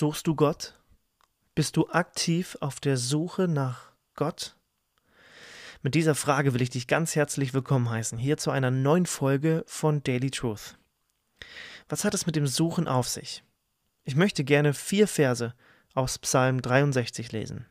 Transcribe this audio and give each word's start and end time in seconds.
Suchst 0.00 0.26
du 0.26 0.34
Gott? 0.34 0.78
Bist 1.54 1.76
du 1.76 1.90
aktiv 1.90 2.56
auf 2.62 2.80
der 2.80 2.96
Suche 2.96 3.48
nach 3.48 3.92
Gott? 4.14 4.56
Mit 5.82 5.94
dieser 5.94 6.14
Frage 6.14 6.54
will 6.54 6.62
ich 6.62 6.70
dich 6.70 6.86
ganz 6.86 7.16
herzlich 7.16 7.52
willkommen 7.52 7.90
heißen, 7.90 8.16
hier 8.16 8.38
zu 8.38 8.50
einer 8.50 8.70
neuen 8.70 9.04
Folge 9.04 9.62
von 9.66 10.02
Daily 10.02 10.30
Truth. 10.30 10.78
Was 11.90 12.06
hat 12.06 12.14
es 12.14 12.24
mit 12.24 12.34
dem 12.34 12.46
Suchen 12.46 12.88
auf 12.88 13.08
sich? 13.08 13.44
Ich 14.04 14.16
möchte 14.16 14.42
gerne 14.42 14.72
vier 14.72 15.06
Verse 15.06 15.52
aus 15.92 16.18
Psalm 16.18 16.62
63 16.62 17.30
lesen. 17.32 17.66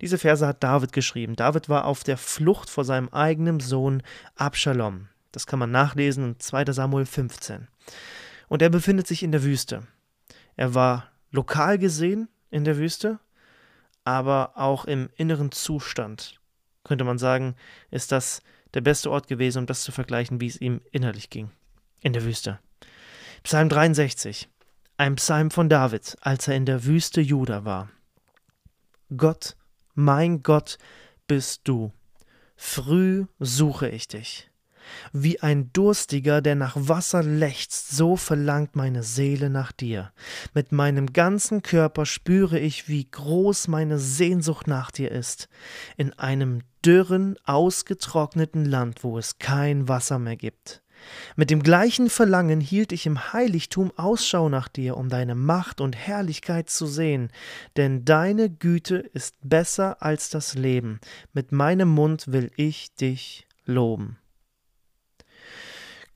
Diese 0.00 0.18
Verse 0.18 0.44
hat 0.44 0.64
David 0.64 0.92
geschrieben. 0.92 1.36
David 1.36 1.68
war 1.68 1.84
auf 1.84 2.02
der 2.02 2.18
Flucht 2.18 2.68
vor 2.68 2.84
seinem 2.84 3.08
eigenen 3.10 3.60
Sohn 3.60 4.02
Absalom. 4.34 5.10
Das 5.30 5.46
kann 5.46 5.60
man 5.60 5.70
nachlesen 5.70 6.24
in 6.24 6.40
2 6.40 6.72
Samuel 6.72 7.06
15. 7.06 7.68
Und 8.48 8.62
er 8.62 8.68
befindet 8.68 9.06
sich 9.06 9.22
in 9.22 9.30
der 9.30 9.44
Wüste. 9.44 9.86
Er 10.56 10.74
war 10.74 11.12
lokal 11.30 11.78
gesehen 11.78 12.28
in 12.50 12.64
der 12.64 12.78
Wüste, 12.78 13.18
aber 14.04 14.52
auch 14.54 14.84
im 14.84 15.10
inneren 15.16 15.52
Zustand, 15.52 16.40
könnte 16.84 17.04
man 17.04 17.18
sagen, 17.18 17.56
ist 17.90 18.12
das 18.12 18.42
der 18.74 18.80
beste 18.80 19.10
Ort 19.10 19.26
gewesen, 19.26 19.60
um 19.60 19.66
das 19.66 19.82
zu 19.82 19.92
vergleichen, 19.92 20.40
wie 20.40 20.46
es 20.46 20.60
ihm 20.60 20.80
innerlich 20.92 21.30
ging. 21.30 21.50
In 22.00 22.12
der 22.12 22.24
Wüste. 22.24 22.60
Psalm 23.42 23.68
63. 23.68 24.48
Ein 24.96 25.16
Psalm 25.16 25.50
von 25.50 25.68
David, 25.68 26.16
als 26.20 26.48
er 26.48 26.56
in 26.56 26.66
der 26.66 26.84
Wüste 26.84 27.20
Juda 27.20 27.64
war. 27.64 27.90
Gott, 29.16 29.56
mein 29.94 30.42
Gott 30.42 30.78
bist 31.26 31.62
du. 31.64 31.92
Früh 32.56 33.26
suche 33.38 33.88
ich 33.88 34.08
dich. 34.08 34.50
Wie 35.12 35.40
ein 35.40 35.72
Durstiger, 35.72 36.42
der 36.42 36.54
nach 36.54 36.76
Wasser 36.76 37.22
lechzt, 37.22 37.96
so 37.96 38.16
verlangt 38.16 38.76
meine 38.76 39.02
Seele 39.02 39.50
nach 39.50 39.72
dir. 39.72 40.12
Mit 40.54 40.72
meinem 40.72 41.12
ganzen 41.12 41.62
Körper 41.62 42.06
spüre 42.06 42.58
ich, 42.58 42.88
wie 42.88 43.08
groß 43.10 43.68
meine 43.68 43.98
Sehnsucht 43.98 44.66
nach 44.66 44.90
dir 44.90 45.10
ist. 45.10 45.48
In 45.96 46.12
einem 46.14 46.60
dürren, 46.84 47.36
ausgetrockneten 47.44 48.64
Land, 48.64 49.02
wo 49.02 49.18
es 49.18 49.38
kein 49.38 49.88
Wasser 49.88 50.18
mehr 50.18 50.36
gibt. 50.36 50.82
Mit 51.36 51.50
dem 51.50 51.62
gleichen 51.62 52.08
Verlangen 52.10 52.60
hielt 52.60 52.92
ich 52.92 53.06
im 53.06 53.32
Heiligtum 53.32 53.92
Ausschau 53.96 54.48
nach 54.48 54.68
dir, 54.68 54.96
um 54.96 55.08
deine 55.08 55.34
Macht 55.34 55.80
und 55.80 55.96
Herrlichkeit 55.96 56.70
zu 56.70 56.86
sehen, 56.86 57.30
denn 57.76 58.04
deine 58.04 58.50
Güte 58.50 58.96
ist 58.96 59.36
besser 59.42 60.02
als 60.02 60.30
das 60.30 60.54
Leben, 60.54 61.00
mit 61.32 61.52
meinem 61.52 61.88
Mund 61.88 62.32
will 62.32 62.50
ich 62.56 62.94
dich 62.94 63.46
loben. 63.64 64.18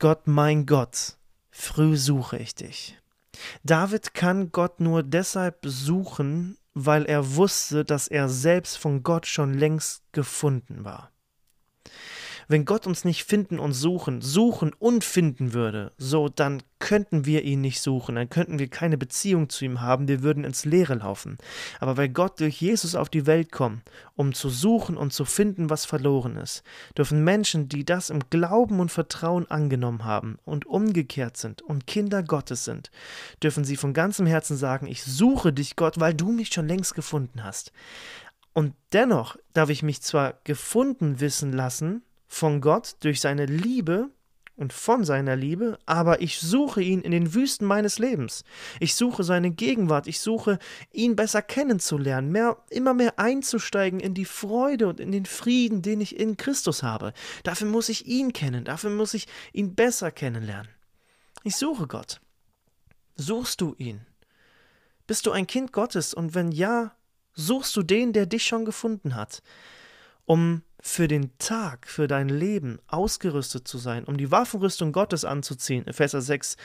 Gott, 0.01 0.25
mein 0.25 0.65
Gott, 0.65 1.19
früh 1.51 1.95
suche 1.95 2.35
ich 2.39 2.55
dich. 2.55 2.97
David 3.63 4.15
kann 4.15 4.51
Gott 4.51 4.79
nur 4.79 5.03
deshalb 5.03 5.59
suchen, 5.63 6.57
weil 6.73 7.05
er 7.05 7.35
wusste, 7.35 7.85
dass 7.85 8.07
er 8.07 8.27
selbst 8.27 8.79
von 8.79 9.03
Gott 9.03 9.27
schon 9.27 9.53
längst 9.53 10.01
gefunden 10.11 10.85
war. 10.85 11.11
Wenn 12.51 12.65
Gott 12.65 12.85
uns 12.85 13.05
nicht 13.05 13.23
finden 13.23 13.59
und 13.59 13.71
suchen, 13.71 14.19
suchen 14.19 14.73
und 14.77 15.05
finden 15.05 15.53
würde, 15.53 15.93
so 15.97 16.27
dann 16.27 16.61
könnten 16.79 17.25
wir 17.25 17.43
ihn 17.43 17.61
nicht 17.61 17.79
suchen, 17.79 18.15
dann 18.15 18.29
könnten 18.29 18.59
wir 18.59 18.67
keine 18.67 18.97
Beziehung 18.97 19.47
zu 19.47 19.63
ihm 19.63 19.79
haben, 19.79 20.09
wir 20.09 20.21
würden 20.21 20.43
ins 20.43 20.65
Leere 20.65 20.95
laufen. 20.95 21.37
Aber 21.79 21.95
weil 21.95 22.09
Gott 22.09 22.41
durch 22.41 22.61
Jesus 22.61 22.93
auf 22.93 23.07
die 23.07 23.25
Welt 23.25 23.53
kommt, 23.53 23.83
um 24.17 24.33
zu 24.33 24.49
suchen 24.49 24.97
und 24.97 25.13
zu 25.13 25.23
finden, 25.23 25.69
was 25.69 25.85
verloren 25.85 26.35
ist, 26.35 26.63
dürfen 26.97 27.23
Menschen, 27.23 27.69
die 27.69 27.85
das 27.85 28.09
im 28.09 28.19
Glauben 28.29 28.81
und 28.81 28.91
Vertrauen 28.91 29.49
angenommen 29.49 30.03
haben 30.03 30.37
und 30.43 30.65
umgekehrt 30.65 31.37
sind 31.37 31.61
und 31.61 31.87
Kinder 31.87 32.21
Gottes 32.21 32.65
sind, 32.65 32.91
dürfen 33.41 33.63
sie 33.63 33.77
von 33.77 33.93
ganzem 33.93 34.25
Herzen 34.25 34.57
sagen, 34.57 34.87
ich 34.87 35.05
suche 35.05 35.53
dich 35.53 35.77
Gott, 35.77 36.01
weil 36.01 36.13
du 36.13 36.33
mich 36.33 36.49
schon 36.49 36.67
längst 36.67 36.95
gefunden 36.95 37.45
hast. 37.45 37.71
Und 38.51 38.73
dennoch 38.91 39.37
darf 39.53 39.69
ich 39.69 39.83
mich 39.83 40.01
zwar 40.01 40.33
gefunden 40.43 41.21
wissen 41.21 41.53
lassen, 41.53 42.03
von 42.31 42.61
Gott 42.61 42.95
durch 43.01 43.19
seine 43.19 43.45
Liebe 43.45 44.09
und 44.55 44.71
von 44.71 45.03
seiner 45.03 45.35
Liebe, 45.35 45.77
aber 45.85 46.21
ich 46.21 46.39
suche 46.39 46.81
ihn 46.81 47.01
in 47.01 47.11
den 47.11 47.33
Wüsten 47.33 47.67
meines 47.67 47.99
Lebens. 47.99 48.45
Ich 48.79 48.95
suche 48.95 49.25
seine 49.25 49.51
Gegenwart, 49.51 50.07
ich 50.07 50.21
suche 50.21 50.57
ihn 50.93 51.17
besser 51.17 51.41
kennenzulernen, 51.41 52.31
mehr, 52.31 52.57
immer 52.69 52.93
mehr 52.93 53.19
einzusteigen 53.19 53.99
in 53.99 54.13
die 54.13 54.25
Freude 54.25 54.87
und 54.87 55.01
in 55.01 55.11
den 55.11 55.25
Frieden, 55.25 55.81
den 55.81 55.99
ich 55.99 56.17
in 56.17 56.37
Christus 56.37 56.83
habe. 56.83 57.11
Dafür 57.43 57.67
muss 57.67 57.89
ich 57.89 58.07
ihn 58.07 58.31
kennen, 58.31 58.63
dafür 58.63 58.91
muss 58.91 59.13
ich 59.13 59.27
ihn 59.51 59.75
besser 59.75 60.09
kennenlernen. 60.09 60.71
Ich 61.43 61.57
suche 61.57 61.85
Gott. 61.85 62.21
Suchst 63.15 63.59
du 63.59 63.75
ihn? 63.77 64.05
Bist 65.05 65.25
du 65.25 65.31
ein 65.31 65.47
Kind 65.47 65.73
Gottes 65.73 66.13
und 66.13 66.33
wenn 66.33 66.53
ja, 66.53 66.95
suchst 67.33 67.75
du 67.75 67.83
den, 67.83 68.13
der 68.13 68.25
dich 68.25 68.45
schon 68.45 68.63
gefunden 68.63 69.15
hat? 69.15 69.41
um 70.31 70.61
für 70.81 71.07
den 71.07 71.37
Tag, 71.37 71.87
für 71.87 72.07
dein 72.07 72.27
Leben 72.27 72.79
ausgerüstet 72.87 73.67
zu 73.67 73.77
sein, 73.77 74.03
um 74.03 74.17
die 74.17 74.31
Waffenrüstung 74.31 74.91
Gottes 74.91 75.23
anzuziehen, 75.23 75.85
Epheser 75.87 76.21
6, 76.21 76.57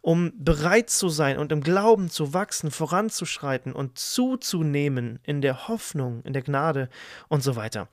um 0.00 0.32
bereit 0.36 0.90
zu 0.90 1.08
sein 1.08 1.38
und 1.38 1.52
im 1.52 1.60
Glauben 1.60 2.08
zu 2.08 2.32
wachsen, 2.32 2.70
voranzuschreiten 2.70 3.72
und 3.72 3.98
zuzunehmen 3.98 5.18
in 5.24 5.40
der 5.40 5.68
Hoffnung, 5.68 6.22
in 6.22 6.32
der 6.32 6.42
Gnade 6.42 6.88
und 7.28 7.42
so 7.42 7.56
weiter. 7.56 7.88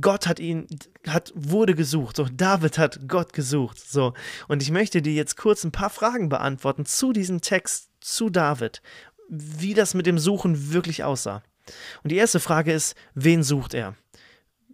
Gott 0.00 0.26
hat 0.26 0.38
ihn, 0.40 0.66
hat, 1.06 1.32
wurde 1.34 1.74
gesucht. 1.74 2.16
So, 2.16 2.26
David 2.30 2.78
hat 2.78 3.08
Gott 3.08 3.32
gesucht. 3.32 3.78
So, 3.80 4.14
und 4.46 4.62
ich 4.62 4.70
möchte 4.70 5.02
dir 5.02 5.12
jetzt 5.12 5.36
kurz 5.36 5.64
ein 5.64 5.72
paar 5.72 5.90
Fragen 5.90 6.28
beantworten 6.28 6.86
zu 6.86 7.12
diesem 7.12 7.40
Text, 7.40 7.90
zu 8.00 8.30
David, 8.30 8.82
wie 9.28 9.74
das 9.74 9.94
mit 9.94 10.06
dem 10.06 10.18
Suchen 10.18 10.72
wirklich 10.72 11.04
aussah. 11.04 11.42
Und 12.02 12.12
die 12.12 12.16
erste 12.16 12.40
Frage 12.40 12.72
ist, 12.72 12.96
wen 13.14 13.42
sucht 13.42 13.74
er? 13.74 13.94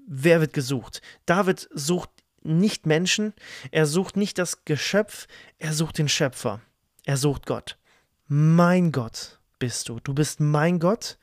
Wer 0.07 0.41
wird 0.41 0.53
gesucht? 0.53 1.03
David 1.27 1.69
sucht 1.73 2.11
nicht 2.43 2.87
Menschen, 2.87 3.33
er 3.71 3.87
sucht 3.87 4.17
nicht 4.17 4.39
das 4.39 4.65
Geschöpf, 4.65 5.27
er 5.59 5.73
sucht 5.73 5.99
den 5.99 6.09
Schöpfer, 6.09 6.61
er 7.05 7.17
sucht 7.17 7.47
Gott. 7.47 7.79
Mein 8.27 8.93
Gott 8.93 9.41
bist 9.59 9.89
du, 9.89 10.01
du 10.01 10.15
bist 10.15 10.41
mein 10.41 10.79
Gott. 10.79 11.19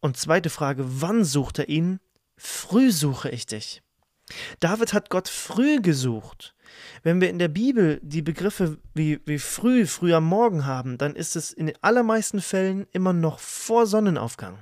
Und 0.00 0.16
zweite 0.16 0.50
Frage, 0.50 0.84
wann 1.00 1.24
sucht 1.24 1.58
er 1.58 1.68
ihn? 1.68 2.00
Früh 2.36 2.90
suche 2.90 3.30
ich 3.30 3.46
dich. 3.46 3.82
David 4.60 4.92
hat 4.92 5.10
Gott 5.10 5.28
früh 5.28 5.80
gesucht. 5.80 6.54
Wenn 7.02 7.20
wir 7.20 7.30
in 7.30 7.38
der 7.38 7.48
Bibel 7.48 8.00
die 8.02 8.22
Begriffe 8.22 8.78
wie, 8.94 9.20
wie 9.26 9.38
früh, 9.38 9.86
früh 9.86 10.14
am 10.14 10.24
Morgen 10.24 10.66
haben, 10.66 10.98
dann 10.98 11.14
ist 11.14 11.36
es 11.36 11.52
in 11.52 11.66
den 11.66 11.76
allermeisten 11.82 12.40
Fällen 12.40 12.86
immer 12.92 13.12
noch 13.12 13.38
vor 13.38 13.86
Sonnenaufgang. 13.86 14.58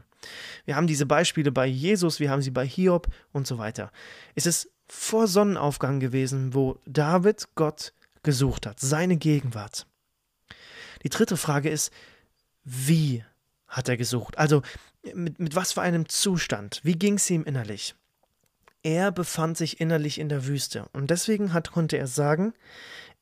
Wir 0.64 0.76
haben 0.76 0.86
diese 0.86 1.06
Beispiele 1.06 1.52
bei 1.52 1.66
Jesus, 1.66 2.20
wir 2.20 2.30
haben 2.30 2.42
sie 2.42 2.50
bei 2.50 2.66
Hiob 2.66 3.08
und 3.32 3.46
so 3.46 3.58
weiter. 3.58 3.90
Es 4.34 4.46
ist 4.46 4.70
vor 4.88 5.26
Sonnenaufgang 5.26 6.00
gewesen, 6.00 6.54
wo 6.54 6.78
David 6.86 7.48
Gott 7.54 7.92
gesucht 8.22 8.66
hat, 8.66 8.78
seine 8.78 9.16
Gegenwart. 9.16 9.86
Die 11.02 11.08
dritte 11.08 11.36
Frage 11.36 11.70
ist, 11.70 11.92
wie 12.64 13.24
hat 13.66 13.88
er 13.88 13.96
gesucht? 13.96 14.38
Also 14.38 14.62
mit, 15.14 15.40
mit 15.40 15.56
was 15.56 15.72
für 15.72 15.82
einem 15.82 16.08
Zustand? 16.08 16.80
Wie 16.84 16.96
ging 16.96 17.14
es 17.14 17.28
ihm 17.30 17.44
innerlich? 17.44 17.94
Er 18.82 19.12
befand 19.12 19.56
sich 19.56 19.80
innerlich 19.80 20.18
in 20.18 20.28
der 20.28 20.46
Wüste 20.46 20.88
und 20.92 21.10
deswegen 21.10 21.52
hat, 21.52 21.72
konnte 21.72 21.98
er 21.98 22.06
sagen, 22.06 22.52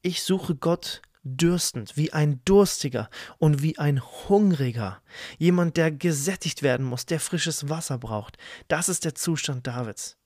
ich 0.02 0.22
suche 0.22 0.54
Gott 0.54 1.02
dürstend, 1.22 1.96
wie 1.96 2.12
ein 2.12 2.40
Durstiger 2.44 3.10
und 3.38 3.62
wie 3.62 3.78
ein 3.78 4.00
Hungriger, 4.00 5.02
jemand, 5.38 5.76
der 5.76 5.90
gesättigt 5.90 6.62
werden 6.62 6.86
muss, 6.86 7.06
der 7.06 7.20
frisches 7.20 7.68
Wasser 7.68 7.98
braucht. 7.98 8.38
Das 8.68 8.88
ist 8.88 9.04
der 9.04 9.14
Zustand 9.14 9.66
Davids. 9.66 10.16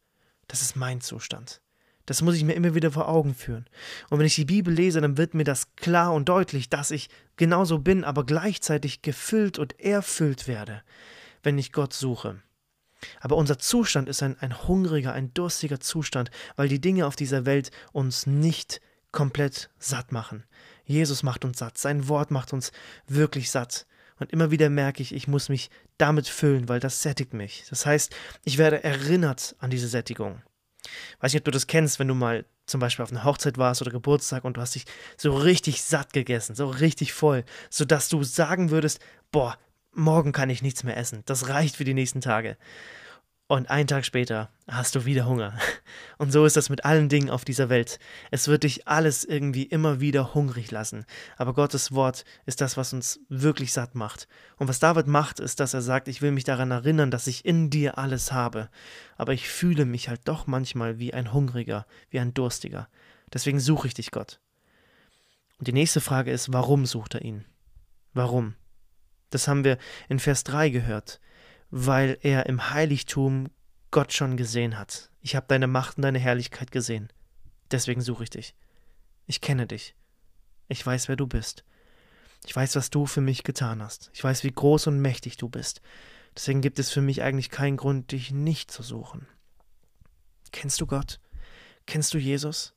Das 0.46 0.62
ist 0.62 0.76
mein 0.76 1.00
Zustand. 1.00 1.60
Das 2.06 2.20
muss 2.20 2.36
ich 2.36 2.44
mir 2.44 2.52
immer 2.52 2.74
wieder 2.74 2.90
vor 2.90 3.08
Augen 3.08 3.34
führen. 3.34 3.66
Und 4.10 4.18
wenn 4.18 4.26
ich 4.26 4.34
die 4.34 4.44
Bibel 4.44 4.72
lese, 4.72 5.00
dann 5.00 5.16
wird 5.16 5.34
mir 5.34 5.44
das 5.44 5.74
klar 5.76 6.12
und 6.12 6.28
deutlich, 6.28 6.68
dass 6.68 6.90
ich 6.90 7.08
genauso 7.36 7.78
bin, 7.78 8.04
aber 8.04 8.24
gleichzeitig 8.24 9.00
gefüllt 9.00 9.58
und 9.58 9.80
erfüllt 9.80 10.46
werde, 10.46 10.82
wenn 11.42 11.56
ich 11.56 11.72
Gott 11.72 11.94
suche. 11.94 12.42
Aber 13.20 13.36
unser 13.36 13.58
Zustand 13.58 14.08
ist 14.08 14.22
ein, 14.22 14.38
ein 14.38 14.66
hungriger, 14.68 15.12
ein 15.12 15.32
durstiger 15.34 15.80
Zustand, 15.80 16.30
weil 16.56 16.68
die 16.68 16.80
Dinge 16.80 17.06
auf 17.06 17.16
dieser 17.16 17.46
Welt 17.46 17.70
uns 17.92 18.26
nicht 18.26 18.80
komplett 19.10 19.70
satt 19.78 20.12
machen. 20.12 20.44
Jesus 20.84 21.22
macht 21.22 21.44
uns 21.44 21.58
satt, 21.58 21.78
sein 21.78 22.08
Wort 22.08 22.30
macht 22.30 22.52
uns 22.52 22.72
wirklich 23.06 23.50
satt. 23.50 23.86
Und 24.18 24.32
immer 24.32 24.50
wieder 24.50 24.70
merke 24.70 25.02
ich, 25.02 25.12
ich 25.14 25.26
muss 25.26 25.48
mich 25.48 25.70
damit 25.98 26.28
füllen, 26.28 26.68
weil 26.68 26.80
das 26.80 27.02
sättigt 27.02 27.34
mich. 27.34 27.64
Das 27.70 27.84
heißt, 27.84 28.14
ich 28.44 28.58
werde 28.58 28.84
erinnert 28.84 29.56
an 29.58 29.70
diese 29.70 29.88
Sättigung. 29.88 30.42
Weiß 31.20 31.32
nicht, 31.32 31.40
ob 31.40 31.44
du 31.46 31.50
das 31.50 31.66
kennst, 31.66 31.98
wenn 31.98 32.08
du 32.08 32.14
mal 32.14 32.44
zum 32.66 32.80
Beispiel 32.80 33.02
auf 33.02 33.10
einer 33.10 33.24
Hochzeit 33.24 33.58
warst 33.58 33.82
oder 33.82 33.90
Geburtstag 33.90 34.44
und 34.44 34.56
du 34.56 34.60
hast 34.60 34.74
dich 34.74 34.84
so 35.16 35.34
richtig 35.34 35.82
satt 35.82 36.12
gegessen, 36.12 36.54
so 36.54 36.68
richtig 36.68 37.12
voll, 37.12 37.44
sodass 37.70 38.08
du 38.08 38.22
sagen 38.22 38.70
würdest, 38.70 39.00
boah, 39.32 39.58
morgen 39.92 40.32
kann 40.32 40.50
ich 40.50 40.62
nichts 40.62 40.84
mehr 40.84 40.96
essen. 40.96 41.22
Das 41.26 41.48
reicht 41.48 41.76
für 41.76 41.84
die 41.84 41.94
nächsten 41.94 42.20
Tage. 42.20 42.56
Und 43.46 43.68
einen 43.68 43.86
Tag 43.86 44.06
später 44.06 44.48
hast 44.68 44.94
du 44.94 45.04
wieder 45.04 45.26
Hunger. 45.26 45.58
Und 46.18 46.32
so 46.32 46.46
ist 46.46 46.56
das 46.56 46.70
mit 46.70 46.86
allen 46.86 47.10
Dingen 47.10 47.28
auf 47.28 47.44
dieser 47.44 47.68
Welt. 47.68 47.98
Es 48.30 48.48
wird 48.48 48.62
dich 48.62 48.88
alles 48.88 49.24
irgendwie 49.24 49.64
immer 49.64 50.00
wieder 50.00 50.32
hungrig 50.32 50.70
lassen. 50.70 51.04
Aber 51.36 51.52
Gottes 51.52 51.92
Wort 51.92 52.24
ist 52.46 52.62
das, 52.62 52.78
was 52.78 52.94
uns 52.94 53.20
wirklich 53.28 53.72
satt 53.72 53.94
macht. 53.94 54.28
Und 54.56 54.68
was 54.68 54.78
David 54.78 55.08
macht, 55.08 55.40
ist, 55.40 55.60
dass 55.60 55.74
er 55.74 55.82
sagt, 55.82 56.08
ich 56.08 56.22
will 56.22 56.30
mich 56.30 56.44
daran 56.44 56.70
erinnern, 56.70 57.10
dass 57.10 57.26
ich 57.26 57.44
in 57.44 57.68
dir 57.68 57.98
alles 57.98 58.32
habe. 58.32 58.70
Aber 59.16 59.34
ich 59.34 59.48
fühle 59.48 59.84
mich 59.84 60.08
halt 60.08 60.22
doch 60.24 60.46
manchmal 60.46 60.98
wie 60.98 61.12
ein 61.12 61.34
Hungriger, 61.34 61.86
wie 62.08 62.20
ein 62.20 62.32
Durstiger. 62.32 62.88
Deswegen 63.32 63.60
suche 63.60 63.88
ich 63.88 63.94
dich, 63.94 64.10
Gott. 64.10 64.40
Und 65.58 65.68
die 65.68 65.72
nächste 65.74 66.00
Frage 66.00 66.30
ist, 66.30 66.52
warum 66.52 66.86
sucht 66.86 67.14
er 67.14 67.22
ihn? 67.22 67.44
Warum? 68.14 68.54
Das 69.28 69.48
haben 69.48 69.64
wir 69.64 69.76
in 70.08 70.18
Vers 70.18 70.44
3 70.44 70.70
gehört 70.70 71.20
weil 71.76 72.18
er 72.22 72.46
im 72.46 72.70
Heiligtum 72.70 73.48
Gott 73.90 74.12
schon 74.12 74.36
gesehen 74.36 74.78
hat. 74.78 75.10
Ich 75.20 75.34
habe 75.34 75.46
deine 75.48 75.66
Macht 75.66 75.96
und 75.96 76.02
deine 76.02 76.20
Herrlichkeit 76.20 76.70
gesehen. 76.70 77.12
Deswegen 77.72 78.00
suche 78.00 78.22
ich 78.22 78.30
dich. 78.30 78.54
Ich 79.26 79.40
kenne 79.40 79.66
dich. 79.66 79.96
Ich 80.68 80.86
weiß, 80.86 81.08
wer 81.08 81.16
du 81.16 81.26
bist. 81.26 81.64
Ich 82.46 82.54
weiß, 82.54 82.76
was 82.76 82.90
du 82.90 83.06
für 83.06 83.20
mich 83.20 83.42
getan 83.42 83.82
hast. 83.82 84.10
Ich 84.14 84.22
weiß, 84.22 84.44
wie 84.44 84.52
groß 84.52 84.86
und 84.86 85.00
mächtig 85.00 85.36
du 85.36 85.48
bist. 85.48 85.80
Deswegen 86.36 86.60
gibt 86.60 86.78
es 86.78 86.92
für 86.92 87.00
mich 87.00 87.22
eigentlich 87.22 87.50
keinen 87.50 87.76
Grund, 87.76 88.12
dich 88.12 88.30
nicht 88.30 88.70
zu 88.70 88.84
suchen. 88.84 89.26
Kennst 90.52 90.80
du 90.80 90.86
Gott? 90.86 91.18
Kennst 91.86 92.14
du 92.14 92.18
Jesus? 92.18 92.73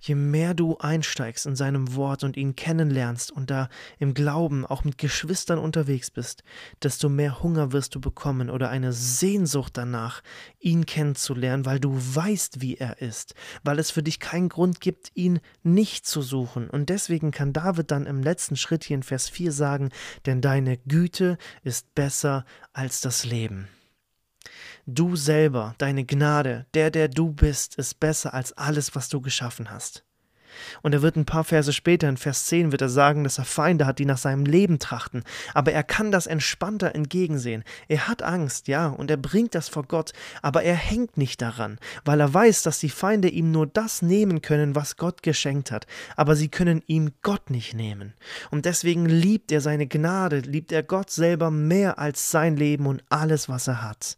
Je 0.00 0.14
mehr 0.14 0.54
du 0.54 0.78
einsteigst 0.78 1.46
in 1.46 1.56
seinem 1.56 1.94
Wort 1.94 2.24
und 2.24 2.36
ihn 2.36 2.56
kennenlernst 2.56 3.30
und 3.30 3.50
da 3.50 3.68
im 3.98 4.14
Glauben 4.14 4.66
auch 4.66 4.84
mit 4.84 4.98
Geschwistern 4.98 5.58
unterwegs 5.58 6.10
bist, 6.10 6.42
desto 6.82 7.08
mehr 7.08 7.42
Hunger 7.42 7.72
wirst 7.72 7.94
du 7.94 8.00
bekommen 8.00 8.50
oder 8.50 8.70
eine 8.70 8.92
Sehnsucht 8.92 9.76
danach, 9.76 10.22
ihn 10.60 10.86
kennenzulernen, 10.86 11.64
weil 11.64 11.80
du 11.80 11.94
weißt, 11.96 12.60
wie 12.60 12.76
er 12.76 13.00
ist, 13.00 13.34
weil 13.62 13.78
es 13.78 13.90
für 13.90 14.02
dich 14.02 14.20
keinen 14.20 14.48
Grund 14.48 14.80
gibt, 14.80 15.10
ihn 15.14 15.40
nicht 15.62 16.06
zu 16.06 16.22
suchen. 16.22 16.68
Und 16.70 16.88
deswegen 16.88 17.30
kann 17.30 17.52
David 17.52 17.90
dann 17.90 18.06
im 18.06 18.22
letzten 18.22 18.56
Schritt 18.56 18.84
hier 18.84 18.96
in 18.96 19.02
Vers 19.02 19.28
4 19.28 19.52
sagen, 19.52 19.90
denn 20.26 20.40
deine 20.40 20.78
Güte 20.78 21.38
ist 21.62 21.94
besser 21.94 22.44
als 22.72 23.00
das 23.00 23.24
Leben. 23.24 23.68
Du 24.88 25.16
selber, 25.16 25.74
deine 25.78 26.04
Gnade, 26.04 26.66
der, 26.74 26.92
der 26.92 27.08
du 27.08 27.32
bist, 27.32 27.74
ist 27.74 27.98
besser 27.98 28.34
als 28.34 28.52
alles, 28.52 28.94
was 28.94 29.08
du 29.08 29.20
geschaffen 29.20 29.68
hast. 29.68 30.04
Und 30.82 30.94
er 30.94 31.02
wird 31.02 31.16
ein 31.16 31.26
paar 31.26 31.44
Verse 31.44 31.72
später, 31.72 32.08
in 32.08 32.16
Vers 32.16 32.46
10, 32.46 32.72
wird 32.72 32.82
er 32.82 32.88
sagen, 32.88 33.24
dass 33.24 33.38
er 33.38 33.44
Feinde 33.44 33.86
hat, 33.86 33.98
die 33.98 34.04
nach 34.04 34.18
seinem 34.18 34.44
Leben 34.44 34.78
trachten. 34.78 35.22
Aber 35.54 35.72
er 35.72 35.82
kann 35.82 36.12
das 36.12 36.26
entspannter 36.26 36.94
entgegensehen. 36.94 37.64
Er 37.88 38.08
hat 38.08 38.22
Angst, 38.22 38.68
ja, 38.68 38.88
und 38.88 39.10
er 39.10 39.16
bringt 39.16 39.54
das 39.54 39.68
vor 39.68 39.84
Gott, 39.84 40.12
aber 40.42 40.62
er 40.62 40.74
hängt 40.74 41.16
nicht 41.16 41.42
daran, 41.42 41.78
weil 42.04 42.20
er 42.20 42.32
weiß, 42.32 42.62
dass 42.62 42.78
die 42.78 42.88
Feinde 42.88 43.28
ihm 43.28 43.50
nur 43.50 43.66
das 43.66 44.02
nehmen 44.02 44.42
können, 44.42 44.74
was 44.74 44.96
Gott 44.96 45.22
geschenkt 45.22 45.70
hat. 45.70 45.86
Aber 46.16 46.36
sie 46.36 46.48
können 46.48 46.82
ihm 46.86 47.12
Gott 47.22 47.50
nicht 47.50 47.74
nehmen. 47.74 48.14
Und 48.50 48.64
deswegen 48.64 49.06
liebt 49.06 49.52
er 49.52 49.60
seine 49.60 49.86
Gnade, 49.86 50.40
liebt 50.40 50.72
er 50.72 50.82
Gott 50.82 51.10
selber 51.10 51.50
mehr 51.50 51.98
als 51.98 52.30
sein 52.30 52.56
Leben 52.56 52.86
und 52.86 53.02
alles, 53.08 53.48
was 53.48 53.68
er 53.68 53.82
hat. 53.82 54.16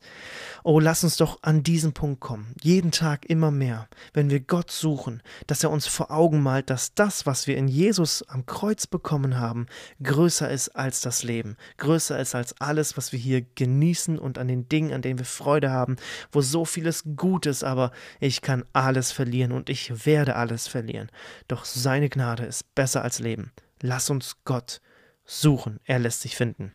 Oh, 0.64 0.80
lass 0.80 1.04
uns 1.04 1.16
doch 1.16 1.42
an 1.42 1.62
diesen 1.62 1.92
Punkt 1.92 2.20
kommen. 2.20 2.54
Jeden 2.62 2.90
Tag 2.90 3.26
immer 3.26 3.50
mehr, 3.50 3.88
wenn 4.12 4.30
wir 4.30 4.40
Gott 4.40 4.70
suchen, 4.70 5.22
dass 5.46 5.64
er 5.64 5.70
uns 5.70 5.86
vor 5.86 6.10
Augen 6.10 6.27
Augen 6.28 6.42
malt, 6.42 6.68
dass 6.68 6.92
das, 6.92 7.24
was 7.24 7.46
wir 7.46 7.56
in 7.56 7.68
Jesus 7.68 8.22
am 8.28 8.44
Kreuz 8.44 8.86
bekommen 8.86 9.38
haben, 9.38 9.64
größer 10.02 10.50
ist 10.50 10.68
als 10.76 11.00
das 11.00 11.22
Leben, 11.22 11.56
größer 11.78 12.20
ist 12.20 12.34
als 12.34 12.60
alles, 12.60 12.98
was 12.98 13.12
wir 13.12 13.18
hier 13.18 13.40
genießen 13.54 14.18
und 14.18 14.36
an 14.36 14.46
den 14.46 14.68
Dingen, 14.68 14.92
an 14.92 15.00
denen 15.00 15.18
wir 15.18 15.24
Freude 15.24 15.70
haben, 15.70 15.96
wo 16.30 16.42
so 16.42 16.66
vieles 16.66 17.04
gut 17.16 17.46
ist, 17.46 17.64
aber 17.64 17.92
ich 18.20 18.42
kann 18.42 18.66
alles 18.74 19.10
verlieren 19.10 19.52
und 19.52 19.70
ich 19.70 20.04
werde 20.04 20.36
alles 20.36 20.68
verlieren. 20.68 21.08
Doch 21.48 21.64
seine 21.64 22.10
Gnade 22.10 22.44
ist 22.44 22.74
besser 22.74 23.02
als 23.02 23.20
Leben. 23.20 23.50
Lass 23.80 24.10
uns 24.10 24.36
Gott 24.44 24.82
suchen, 25.24 25.80
er 25.84 25.98
lässt 25.98 26.20
sich 26.20 26.36
finden. 26.36 26.74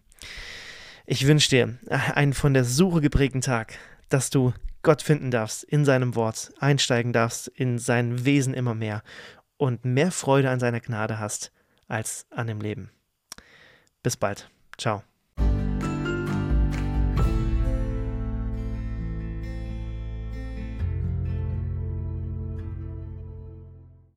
Ich 1.05 1.27
wünsche 1.27 1.51
dir 1.51 1.77
einen 1.91 2.33
von 2.33 2.55
der 2.55 2.63
Suche 2.63 3.01
geprägten 3.01 3.41
Tag, 3.41 3.77
dass 4.09 4.31
du 4.31 4.51
Gott 4.81 5.01
finden 5.01 5.31
darfst 5.31 5.63
in 5.63 5.85
seinem 5.85 6.15
Wort, 6.15 6.51
einsteigen 6.59 7.13
darfst 7.13 7.47
in 7.47 7.77
sein 7.77 8.25
Wesen 8.25 8.53
immer 8.53 8.75
mehr 8.75 9.01
und 9.57 9.85
mehr 9.85 10.11
Freude 10.11 10.49
an 10.49 10.59
seiner 10.59 10.79
Gnade 10.79 11.19
hast 11.19 11.51
als 11.87 12.25
an 12.29 12.47
dem 12.47 12.61
Leben. 12.61 12.91
Bis 14.01 14.17
bald. 14.17 14.49
Ciao. 14.77 15.03